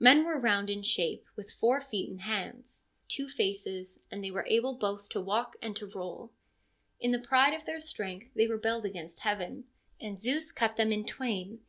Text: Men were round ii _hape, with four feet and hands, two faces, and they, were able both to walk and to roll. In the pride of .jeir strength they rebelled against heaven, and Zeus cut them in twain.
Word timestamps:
Men 0.00 0.24
were 0.24 0.40
round 0.40 0.70
ii 0.70 0.78
_hape, 0.78 1.24
with 1.36 1.50
four 1.52 1.82
feet 1.82 2.08
and 2.08 2.22
hands, 2.22 2.84
two 3.08 3.28
faces, 3.28 4.02
and 4.10 4.24
they, 4.24 4.30
were 4.30 4.46
able 4.48 4.72
both 4.72 5.10
to 5.10 5.20
walk 5.20 5.54
and 5.60 5.76
to 5.76 5.86
roll. 5.94 6.32
In 6.98 7.10
the 7.10 7.18
pride 7.18 7.52
of 7.52 7.66
.jeir 7.66 7.82
strength 7.82 8.30
they 8.32 8.46
rebelled 8.46 8.86
against 8.86 9.20
heaven, 9.20 9.64
and 10.00 10.18
Zeus 10.18 10.50
cut 10.50 10.76
them 10.78 10.92
in 10.92 11.04
twain. 11.04 11.60